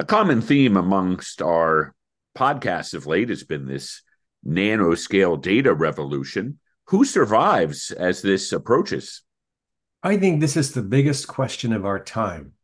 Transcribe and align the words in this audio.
A 0.00 0.04
common 0.04 0.40
theme 0.40 0.78
amongst 0.78 1.42
our 1.42 1.94
podcasts 2.34 2.94
of 2.94 3.06
late 3.06 3.28
has 3.28 3.44
been 3.44 3.66
this 3.66 4.00
nanoscale 4.46 5.38
data 5.38 5.74
revolution. 5.74 6.58
Who 6.86 7.04
survives 7.04 7.90
as 7.90 8.22
this 8.22 8.50
approaches? 8.50 9.20
I 10.02 10.16
think 10.16 10.40
this 10.40 10.56
is 10.56 10.72
the 10.72 10.80
biggest 10.80 11.28
question 11.28 11.74
of 11.74 11.84
our 11.84 12.02
time 12.02 12.54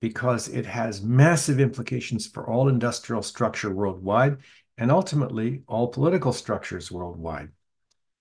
because 0.00 0.46
it 0.46 0.64
has 0.64 1.02
massive 1.02 1.58
implications 1.58 2.28
for 2.28 2.48
all 2.48 2.68
industrial 2.68 3.22
structure 3.24 3.74
worldwide 3.74 4.36
and 4.78 4.92
ultimately 4.92 5.62
all 5.66 5.88
political 5.88 6.32
structures 6.32 6.92
worldwide. 6.92 7.48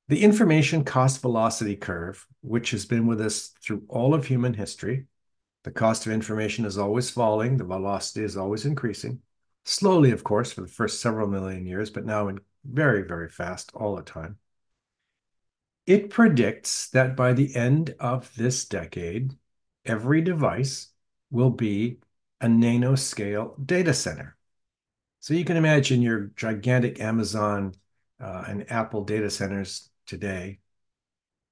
The 0.08 0.24
information 0.24 0.84
cost 0.84 1.22
velocity 1.22 1.76
curve, 1.76 2.26
which 2.42 2.72
has 2.72 2.88
been 2.88 3.06
with 3.06 3.22
us 3.22 3.52
through 3.62 3.84
all 3.90 4.16
of 4.16 4.26
human 4.26 4.56
history, 4.56 5.06
the 5.66 5.72
cost 5.72 6.06
of 6.06 6.12
information 6.12 6.64
is 6.64 6.78
always 6.78 7.10
falling, 7.10 7.58
the 7.58 7.64
velocity 7.64 8.24
is 8.24 8.38
always 8.38 8.66
increasing. 8.66 9.20
Slowly, 9.66 10.12
of 10.12 10.24
course, 10.24 10.54
for 10.54 10.62
the 10.62 10.68
first 10.68 11.02
several 11.02 11.28
million 11.28 11.66
years, 11.66 11.90
but 11.90 12.06
now 12.06 12.28
in 12.28 12.40
very, 12.64 13.02
very 13.02 13.30
fast 13.30 13.72
all 13.74 13.96
the 13.96 14.04
time. 14.04 14.38
It 15.88 16.12
predicts 16.12 16.90
that 16.92 17.16
by 17.16 17.34
the 17.34 17.56
end 17.56 17.96
of 18.00 18.32
this 18.36 18.66
decade, 18.66 19.34
every 19.84 20.22
device 20.22 20.90
will 21.32 21.50
be 21.50 21.98
a 22.40 22.46
nanoscale 22.46 23.54
data 23.66 23.96
center. 23.96 24.38
So 25.20 25.34
you 25.34 25.46
can 25.46 25.58
imagine 25.58 26.04
your 26.04 26.32
gigantic 26.36 27.00
Amazon 27.00 27.74
uh, 28.22 28.44
and 28.48 28.72
Apple 28.72 29.04
data 29.04 29.32
centers 29.32 29.90
today 30.06 30.60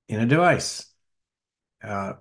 in 0.08 0.20
a 0.20 0.28
device. 0.28 0.86
Uh, 1.84 2.14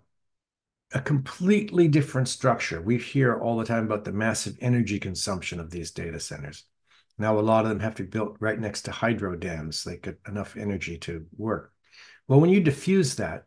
a 0.95 1.01
completely 1.01 1.89
different 1.89 2.29
structure. 2.29 2.81
We 2.81 2.99
hear 2.99 3.39
all 3.39 3.57
the 3.57 3.65
time 3.65 3.85
about 3.85 4.05
the 4.05 4.13
massive 4.13 4.57
energy 4.61 4.99
consumption 4.99 5.61
of 5.61 5.71
these 5.71 5.91
data 5.91 6.21
centers. 6.21 6.65
Now, 7.19 7.39
a 7.39 7.41
lot 7.41 7.65
of 7.65 7.71
them 7.71 7.81
have 7.81 7.95
to 7.97 8.03
be 8.05 8.09
built 8.09 8.37
right 8.41 8.59
next 8.59 8.83
to 8.83 8.91
hydro 8.91 9.37
dams. 9.37 9.84
They 9.84 9.99
get 9.99 10.19
enough 10.27 10.57
energy 10.57 10.99
to 10.99 11.27
work. 11.37 11.73
Well, 12.27 12.41
when 12.41 12.51
you 12.51 12.61
diffuse 12.61 13.17
that, 13.17 13.45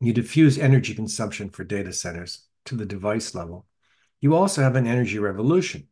you 0.00 0.12
diffuse 0.12 0.58
energy 0.58 0.94
consumption 0.94 1.50
for 1.50 1.64
data 1.64 1.92
centers 1.92 2.46
to 2.66 2.76
the 2.76 2.86
device 2.86 3.34
level. 3.34 3.66
You 4.20 4.34
also 4.34 4.62
have 4.62 4.76
an 4.76 4.86
energy 4.86 5.18
revolution. 5.18 5.88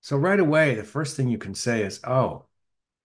So 0.00 0.16
right 0.16 0.38
away, 0.38 0.74
the 0.74 0.84
first 0.84 1.16
thing 1.16 1.28
you 1.28 1.38
can 1.38 1.54
say 1.54 1.82
is, 1.82 2.00
oh, 2.04 2.46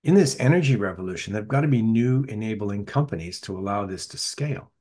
in 0.03 0.15
this 0.15 0.35
energy 0.39 0.75
revolution, 0.75 1.33
there've 1.33 1.47
got 1.47 1.61
to 1.61 1.67
be 1.67 1.81
new 1.81 2.23
enabling 2.23 2.85
companies 2.85 3.39
to 3.41 3.57
allow 3.57 3.85
this 3.85 4.07
to 4.07 4.17
scale. 4.17 4.71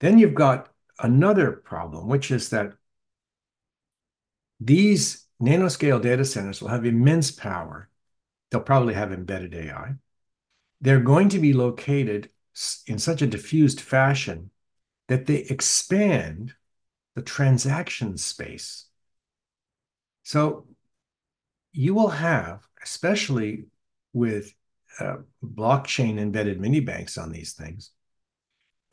Then 0.00 0.18
you've 0.18 0.34
got 0.34 0.68
another 0.98 1.52
problem, 1.52 2.08
which 2.08 2.30
is 2.30 2.50
that 2.50 2.72
these 4.60 5.26
nanoscale 5.40 6.00
data 6.00 6.24
centers 6.24 6.60
will 6.60 6.68
have 6.68 6.84
immense 6.84 7.30
power. 7.30 7.88
They'll 8.50 8.60
probably 8.60 8.94
have 8.94 9.12
embedded 9.12 9.54
AI. 9.54 9.94
They're 10.80 11.00
going 11.00 11.28
to 11.30 11.38
be 11.38 11.52
located 11.52 12.30
in 12.86 12.98
such 12.98 13.22
a 13.22 13.26
diffused 13.26 13.80
fashion 13.80 14.50
that 15.08 15.26
they 15.26 15.36
expand 15.36 16.54
the 17.14 17.22
transaction 17.22 18.16
space. 18.16 18.86
So 20.22 20.66
you 21.72 21.94
will 21.94 22.08
have, 22.08 22.66
especially 22.82 23.66
with 24.12 24.52
uh, 24.98 25.16
blockchain 25.44 26.18
embedded 26.18 26.60
mini 26.60 26.80
banks 26.80 27.18
on 27.18 27.30
these 27.30 27.52
things, 27.52 27.90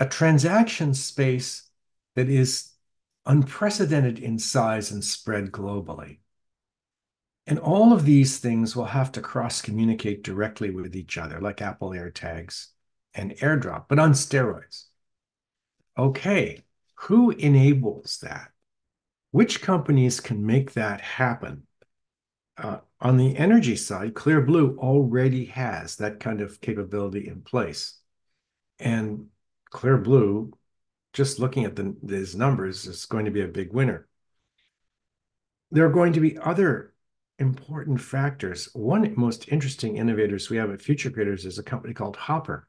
a 0.03 0.09
transaction 0.09 0.93
space 0.93 1.69
that 2.17 2.27
is 2.27 2.73
unprecedented 3.25 4.19
in 4.19 4.37
size 4.37 4.91
and 4.91 5.01
spread 5.01 5.49
globally. 5.49 6.17
And 7.47 7.57
all 7.57 7.93
of 7.93 8.03
these 8.03 8.37
things 8.37 8.75
will 8.75 8.83
have 8.83 9.13
to 9.13 9.21
cross 9.21 9.61
communicate 9.61 10.21
directly 10.21 10.71
with 10.71 10.93
each 10.93 11.17
other, 11.17 11.39
like 11.39 11.61
Apple 11.61 11.91
AirTags 11.91 12.67
and 13.13 13.31
AirDrop, 13.37 13.85
but 13.87 13.97
on 13.97 14.11
steroids. 14.11 14.87
Okay, 15.97 16.63
who 16.95 17.31
enables 17.31 18.17
that? 18.23 18.51
Which 19.31 19.61
companies 19.61 20.19
can 20.19 20.45
make 20.45 20.73
that 20.73 20.99
happen? 20.99 21.63
Uh, 22.57 22.79
on 22.99 23.15
the 23.15 23.37
energy 23.37 23.77
side, 23.77 24.15
Clear 24.15 24.41
Blue 24.41 24.77
already 24.79 25.45
has 25.45 25.95
that 25.95 26.19
kind 26.19 26.41
of 26.41 26.59
capability 26.59 27.29
in 27.29 27.41
place. 27.41 27.99
And 28.79 29.29
Clear 29.73 29.97
Blue, 29.97 30.53
just 31.11 31.39
looking 31.39 31.65
at 31.65 31.75
the, 31.75 31.95
these 32.01 32.35
numbers, 32.35 32.85
is 32.85 33.05
going 33.05 33.25
to 33.25 33.31
be 33.31 33.41
a 33.41 33.47
big 33.47 33.73
winner. 33.73 34.07
There 35.71 35.85
are 35.85 35.91
going 35.91 36.13
to 36.13 36.21
be 36.21 36.37
other 36.37 36.93
important 37.39 37.99
factors. 37.99 38.69
One 38.73 39.13
most 39.17 39.49
interesting 39.49 39.97
innovators 39.97 40.49
we 40.49 40.57
have 40.57 40.71
at 40.71 40.81
Future 40.81 41.09
Creators 41.09 41.45
is 41.45 41.57
a 41.57 41.63
company 41.63 41.93
called 41.93 42.15
Hopper. 42.15 42.67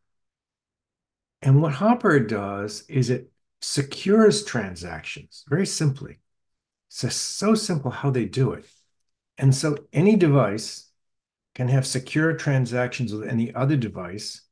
And 1.43 1.61
what 1.61 1.75
Hopper 1.75 2.19
does 2.19 2.85
is 2.89 3.11
it 3.11 3.31
secures 3.61 4.45
transactions 4.45 5.45
very 5.47 5.67
simply. 5.67 6.19
It's 6.89 7.15
so 7.15 7.55
simple 7.55 7.91
how 7.91 8.11
they 8.11 8.25
do 8.25 8.53
it. 8.53 8.65
And 9.37 9.55
so 9.55 9.77
any 9.93 10.17
device 10.17 10.91
can 11.55 11.69
have 11.69 11.87
secure 11.87 12.33
transactions 12.35 13.13
with 13.13 13.29
any 13.29 13.55
other 13.55 13.77
device 13.77 14.43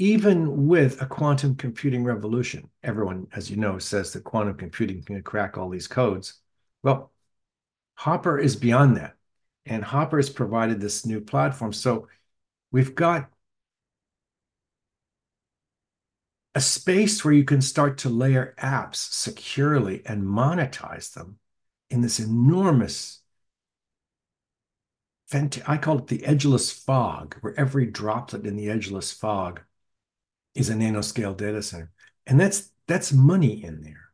even 0.00 0.66
with 0.66 1.02
a 1.02 1.06
quantum 1.06 1.54
computing 1.54 2.04
revolution, 2.04 2.70
everyone, 2.82 3.26
as 3.34 3.50
you 3.50 3.58
know, 3.58 3.78
says 3.78 4.14
that 4.14 4.24
quantum 4.24 4.56
computing 4.56 5.02
can 5.02 5.22
crack 5.22 5.58
all 5.58 5.68
these 5.68 5.86
codes. 5.86 6.40
Well, 6.82 7.12
Hopper 7.96 8.38
is 8.38 8.56
beyond 8.56 8.96
that. 8.96 9.16
And 9.66 9.84
Hopper 9.84 10.16
has 10.16 10.30
provided 10.30 10.80
this 10.80 11.04
new 11.04 11.20
platform. 11.20 11.74
So 11.74 12.08
we've 12.72 12.94
got 12.94 13.28
a 16.54 16.62
space 16.62 17.22
where 17.22 17.34
you 17.34 17.44
can 17.44 17.60
start 17.60 17.98
to 17.98 18.08
layer 18.08 18.54
apps 18.58 18.96
securely 18.96 20.00
and 20.06 20.22
monetize 20.22 21.12
them 21.12 21.36
in 21.90 22.00
this 22.00 22.18
enormous 22.18 23.18
I 25.32 25.76
call 25.76 25.98
it 25.98 26.08
the 26.08 26.24
edgeless 26.26 26.72
fog, 26.72 27.36
where 27.40 27.54
every 27.56 27.86
droplet 27.86 28.46
in 28.46 28.56
the 28.56 28.68
edgeless 28.68 29.12
fog 29.12 29.60
is 30.54 30.70
a 30.70 30.74
nanoscale 30.74 31.36
data 31.36 31.62
center. 31.62 31.90
And 32.26 32.38
that's 32.38 32.70
that's 32.86 33.12
money 33.12 33.62
in 33.64 33.82
there. 33.82 34.10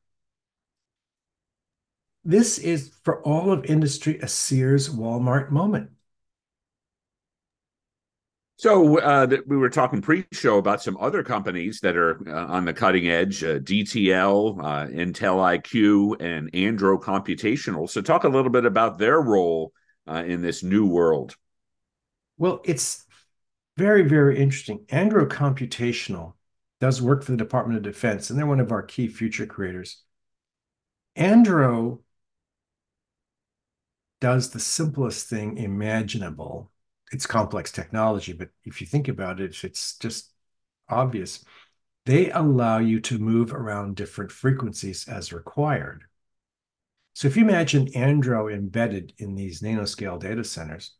This 2.24 2.58
is 2.58 2.92
for 3.04 3.22
all 3.22 3.52
of 3.52 3.64
industry 3.66 4.18
a 4.18 4.28
Sears 4.28 4.88
Walmart 4.88 5.50
moment. 5.50 5.90
So 8.58 8.98
uh, 8.98 9.26
we 9.46 9.58
were 9.58 9.68
talking 9.68 10.00
pre-show 10.00 10.56
about 10.56 10.82
some 10.82 10.96
other 10.98 11.22
companies 11.22 11.80
that 11.80 11.94
are 11.94 12.18
uh, 12.26 12.46
on 12.46 12.64
the 12.64 12.72
cutting 12.72 13.08
edge: 13.08 13.44
uh, 13.44 13.58
DTL, 13.58 14.58
uh, 14.58 14.86
Intel 14.88 15.60
IQ, 15.60 16.20
and 16.20 16.50
Andro 16.52 17.00
Computational. 17.00 17.88
So 17.88 18.00
talk 18.00 18.24
a 18.24 18.28
little 18.28 18.50
bit 18.50 18.64
about 18.64 18.98
their 18.98 19.20
role 19.20 19.72
uh, 20.08 20.24
in 20.26 20.40
this 20.40 20.62
new 20.62 20.86
world. 20.86 21.36
Well, 22.38 22.60
it's 22.64 23.05
very, 23.76 24.02
very 24.02 24.38
interesting. 24.38 24.80
Andro 24.86 25.26
Computational 25.26 26.34
does 26.80 27.02
work 27.02 27.22
for 27.22 27.32
the 27.32 27.38
Department 27.38 27.76
of 27.78 27.82
Defense, 27.82 28.30
and 28.30 28.38
they're 28.38 28.46
one 28.46 28.60
of 28.60 28.72
our 28.72 28.82
key 28.82 29.08
future 29.08 29.46
creators. 29.46 30.02
Andro 31.16 32.00
does 34.20 34.50
the 34.50 34.60
simplest 34.60 35.28
thing 35.28 35.58
imaginable. 35.58 36.70
It's 37.12 37.26
complex 37.26 37.70
technology, 37.70 38.32
but 38.32 38.50
if 38.64 38.80
you 38.80 38.86
think 38.86 39.08
about 39.08 39.40
it, 39.40 39.62
it's 39.62 39.98
just 39.98 40.32
obvious. 40.88 41.44
They 42.04 42.30
allow 42.30 42.78
you 42.78 43.00
to 43.00 43.18
move 43.18 43.52
around 43.52 43.96
different 43.96 44.32
frequencies 44.32 45.08
as 45.08 45.32
required. 45.32 46.04
So 47.14 47.28
if 47.28 47.36
you 47.36 47.44
imagine 47.44 47.86
Andro 47.92 48.52
embedded 48.52 49.14
in 49.18 49.34
these 49.34 49.62
nanoscale 49.62 50.20
data 50.20 50.44
centers, 50.44 50.94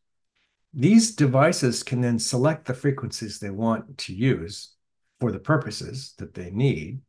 these 0.78 1.14
devices 1.14 1.82
can 1.82 2.02
then 2.02 2.18
select 2.18 2.66
the 2.66 2.74
frequencies 2.74 3.38
they 3.38 3.48
want 3.48 3.96
to 3.96 4.14
use 4.14 4.74
for 5.20 5.32
the 5.32 5.38
purposes 5.38 6.12
that 6.18 6.34
they 6.34 6.50
need. 6.50 7.00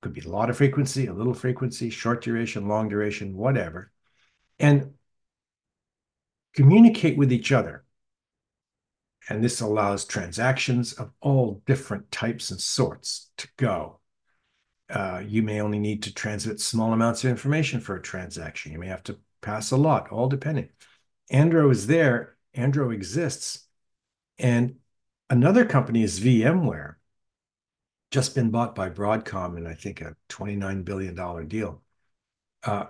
Could 0.00 0.12
be 0.12 0.20
a 0.20 0.28
lot 0.28 0.48
of 0.48 0.56
frequency, 0.56 1.06
a 1.06 1.12
little 1.12 1.34
frequency, 1.34 1.90
short 1.90 2.22
duration, 2.22 2.68
long 2.68 2.88
duration, 2.88 3.36
whatever. 3.36 3.90
And 4.60 4.92
communicate 6.54 7.18
with 7.18 7.32
each 7.32 7.50
other. 7.50 7.84
And 9.28 9.42
this 9.42 9.60
allows 9.60 10.04
transactions 10.04 10.92
of 10.92 11.10
all 11.20 11.62
different 11.66 12.12
types 12.12 12.52
and 12.52 12.60
sorts 12.60 13.30
to 13.38 13.48
go. 13.56 13.98
Uh, 14.88 15.20
you 15.26 15.42
may 15.42 15.60
only 15.60 15.80
need 15.80 16.04
to 16.04 16.14
transmit 16.14 16.60
small 16.60 16.92
amounts 16.92 17.24
of 17.24 17.30
information 17.30 17.80
for 17.80 17.96
a 17.96 18.02
transaction. 18.02 18.70
You 18.70 18.78
may 18.78 18.86
have 18.86 19.02
to 19.04 19.18
pass 19.40 19.72
a 19.72 19.76
lot, 19.76 20.12
all 20.12 20.28
depending. 20.28 20.68
Andro 21.32 21.72
is 21.72 21.88
there, 21.88 22.33
Andro 22.56 22.92
exists. 22.92 23.66
And 24.38 24.76
another 25.30 25.64
company 25.64 26.02
is 26.02 26.20
VMware, 26.20 26.94
just 28.10 28.34
been 28.34 28.50
bought 28.50 28.74
by 28.74 28.90
Broadcom 28.90 29.56
in, 29.56 29.66
I 29.66 29.74
think, 29.74 30.00
a 30.00 30.16
$29 30.28 30.84
billion 30.84 31.48
deal. 31.48 31.82
Uh, 32.62 32.86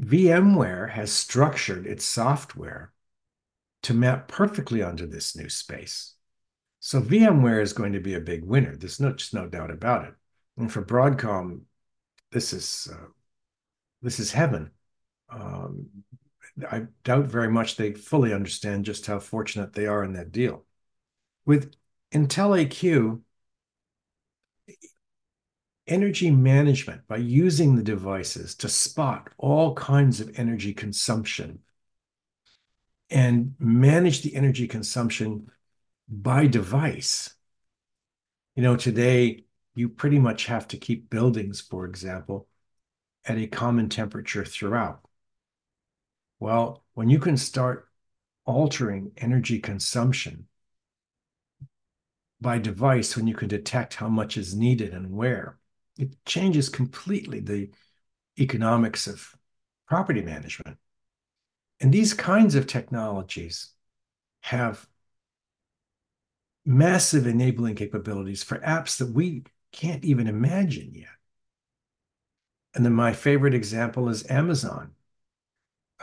VMware 0.00 0.90
has 0.90 1.12
structured 1.12 1.86
its 1.86 2.04
software 2.04 2.92
to 3.82 3.94
map 3.94 4.28
perfectly 4.28 4.82
onto 4.82 5.06
this 5.06 5.36
new 5.36 5.48
space. 5.48 6.14
So 6.80 7.00
VMware 7.00 7.62
is 7.62 7.74
going 7.74 7.92
to 7.92 8.00
be 8.00 8.14
a 8.14 8.20
big 8.20 8.44
winner. 8.44 8.74
There's 8.76 9.00
no 9.00 9.12
just 9.12 9.34
no 9.34 9.46
doubt 9.46 9.70
about 9.70 10.06
it. 10.06 10.14
And 10.56 10.72
for 10.72 10.82
Broadcom, 10.82 11.62
this 12.32 12.52
is 12.52 12.88
uh, 12.92 13.06
this 14.02 14.18
is 14.18 14.32
heaven. 14.32 14.70
I 16.70 16.86
doubt 17.04 17.26
very 17.26 17.50
much 17.50 17.76
they 17.76 17.92
fully 17.92 18.32
understand 18.32 18.84
just 18.84 19.06
how 19.06 19.18
fortunate 19.18 19.72
they 19.72 19.86
are 19.86 20.04
in 20.04 20.12
that 20.14 20.32
deal. 20.32 20.64
With 21.46 21.74
IntelliAQ, 22.12 23.20
energy 25.86 26.30
management 26.30 27.06
by 27.08 27.16
using 27.16 27.74
the 27.74 27.82
devices 27.82 28.54
to 28.56 28.68
spot 28.68 29.28
all 29.38 29.74
kinds 29.74 30.20
of 30.20 30.38
energy 30.38 30.72
consumption 30.72 31.60
and 33.10 33.54
manage 33.58 34.22
the 34.22 34.36
energy 34.36 34.68
consumption 34.68 35.50
by 36.08 36.46
device. 36.46 37.34
You 38.54 38.62
know, 38.62 38.76
today 38.76 39.44
you 39.74 39.88
pretty 39.88 40.18
much 40.18 40.46
have 40.46 40.68
to 40.68 40.76
keep 40.76 41.10
buildings, 41.10 41.60
for 41.60 41.86
example, 41.86 42.46
at 43.24 43.38
a 43.38 43.46
common 43.46 43.88
temperature 43.88 44.44
throughout. 44.44 45.00
Well, 46.40 46.82
when 46.94 47.10
you 47.10 47.18
can 47.18 47.36
start 47.36 47.86
altering 48.46 49.12
energy 49.18 49.60
consumption 49.60 50.48
by 52.40 52.58
device, 52.58 53.14
when 53.14 53.26
you 53.26 53.34
can 53.34 53.48
detect 53.48 53.94
how 53.94 54.08
much 54.08 54.38
is 54.38 54.56
needed 54.56 54.94
and 54.94 55.12
where, 55.12 55.58
it 55.98 56.24
changes 56.24 56.70
completely 56.70 57.40
the 57.40 57.70
economics 58.38 59.06
of 59.06 59.36
property 59.86 60.22
management. 60.22 60.78
And 61.78 61.92
these 61.92 62.14
kinds 62.14 62.54
of 62.54 62.66
technologies 62.66 63.70
have 64.40 64.86
massive 66.64 67.26
enabling 67.26 67.74
capabilities 67.74 68.42
for 68.42 68.58
apps 68.58 68.96
that 68.98 69.12
we 69.12 69.44
can't 69.72 70.04
even 70.04 70.26
imagine 70.26 70.92
yet. 70.94 71.08
And 72.74 72.84
then 72.84 72.94
my 72.94 73.12
favorite 73.12 73.54
example 73.54 74.08
is 74.08 74.28
Amazon. 74.30 74.92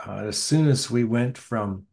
Uh, 0.06 0.26
as 0.26 0.40
soon 0.40 0.68
as 0.68 0.90
we 0.90 1.04
went 1.04 1.36
from 1.36 1.86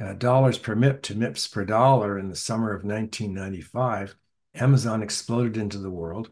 uh, 0.00 0.12
dollars 0.14 0.58
per 0.58 0.74
MIP 0.74 1.02
to 1.02 1.14
MIPS 1.14 1.48
per 1.48 1.64
dollar 1.64 2.18
in 2.18 2.28
the 2.28 2.36
summer 2.36 2.74
of 2.74 2.84
1995, 2.84 4.16
Amazon 4.54 5.02
exploded 5.02 5.56
into 5.56 5.78
the 5.78 5.90
world 5.90 6.30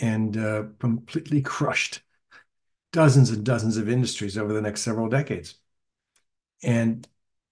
and 0.00 0.36
uh, 0.36 0.64
completely 0.78 1.42
crushed 1.42 2.02
dozens 2.92 3.30
and 3.30 3.44
dozens 3.44 3.76
of 3.76 3.88
industries 3.88 4.38
over 4.38 4.52
the 4.52 4.62
next 4.62 4.82
several 4.82 5.08
decades. 5.08 5.56
And 6.62 7.06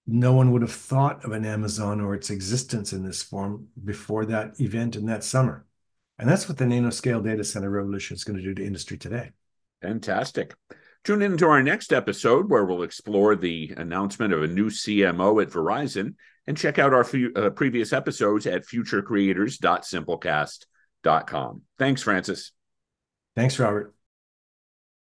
no 0.07 0.33
one 0.33 0.51
would 0.51 0.61
have 0.61 0.71
thought 0.71 1.23
of 1.25 1.31
an 1.31 1.45
Amazon 1.45 2.01
or 2.01 2.15
its 2.15 2.29
existence 2.29 2.93
in 2.93 3.05
this 3.05 3.21
form 3.21 3.67
before 3.83 4.25
that 4.25 4.59
event 4.59 4.95
in 4.95 5.05
that 5.07 5.23
summer. 5.23 5.65
And 6.17 6.29
that's 6.29 6.47
what 6.47 6.57
the 6.57 6.65
nanoscale 6.65 7.23
data 7.23 7.43
center 7.43 7.69
revolution 7.69 8.15
is 8.15 8.23
going 8.23 8.37
to 8.37 8.43
do 8.43 8.53
to 8.53 8.65
industry 8.65 8.97
today. 8.97 9.31
Fantastic. 9.81 10.55
Tune 11.03 11.23
in 11.23 11.35
to 11.37 11.47
our 11.47 11.63
next 11.63 11.91
episode 11.93 12.47
where 12.49 12.65
we'll 12.65 12.83
explore 12.83 13.35
the 13.35 13.73
announcement 13.75 14.33
of 14.33 14.43
a 14.43 14.47
new 14.47 14.69
CMO 14.69 15.41
at 15.41 15.49
Verizon 15.49 16.13
and 16.45 16.55
check 16.55 16.77
out 16.77 16.93
our 16.93 17.03
uh, 17.35 17.49
previous 17.51 17.93
episodes 17.93 18.45
at 18.45 18.67
futurecreators.simplecast.com. 18.67 21.61
Thanks, 21.79 22.03
Francis. 22.03 22.51
Thanks, 23.35 23.57
Robert. 23.57 23.95